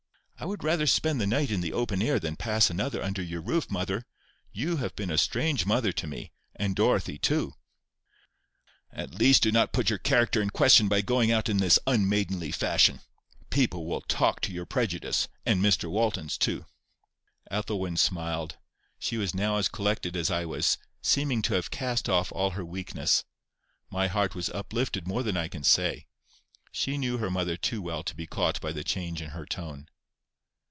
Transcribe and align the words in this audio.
"I 0.37 0.45
would 0.45 0.63
rather 0.63 0.87
spend 0.87 1.21
the 1.21 1.27
night 1.27 1.51
in 1.51 1.61
the 1.61 1.71
open 1.71 2.01
air 2.01 2.17
than 2.19 2.35
pass 2.35 2.71
another 2.71 3.03
under 3.03 3.21
your 3.21 3.41
roof, 3.41 3.69
mother. 3.69 4.07
You 4.51 4.77
have 4.77 4.95
been 4.95 5.11
a 5.11 5.17
strange 5.19 5.67
mother 5.67 5.91
to 5.91 6.07
me—and 6.07 6.75
Dorothy 6.75 7.19
too!" 7.19 7.53
"At 8.91 9.13
least 9.13 9.43
do 9.43 9.51
not 9.51 9.71
put 9.71 9.91
your 9.91 9.99
character 9.99 10.41
in 10.41 10.49
question 10.49 10.87
by 10.87 11.01
going 11.01 11.29
in 11.29 11.57
this 11.57 11.77
unmaidenly 11.85 12.49
fashion. 12.51 13.01
People 13.51 13.85
will 13.85 14.01
talk 14.01 14.41
to 14.41 14.51
your 14.51 14.65
prejudice—and 14.65 15.61
Mr 15.63 15.91
Walton's 15.91 16.39
too." 16.39 16.65
Ethelwyn 17.51 17.95
smiled.—She 17.97 19.17
was 19.17 19.35
now 19.35 19.57
as 19.57 19.67
collected 19.69 20.17
as 20.17 20.31
I 20.31 20.45
was, 20.45 20.79
seeming 21.03 21.43
to 21.43 21.53
have 21.53 21.69
cast 21.69 22.09
off 22.09 22.31
all 22.31 22.49
her 22.51 22.65
weakness. 22.65 23.25
My 23.91 24.07
heart 24.07 24.33
was 24.33 24.49
uplifted 24.49 25.07
more 25.07 25.21
than 25.21 25.37
I 25.37 25.49
can 25.49 25.63
say.—She 25.63 26.97
knew 26.97 27.19
her 27.19 27.29
mother 27.29 27.57
too 27.57 27.83
well 27.83 28.01
to 28.01 28.15
be 28.15 28.25
caught 28.25 28.59
by 28.59 28.71
the 28.71 28.83
change 28.83 29.21
in 29.21 29.29
her 29.29 29.45
tone. 29.45 29.87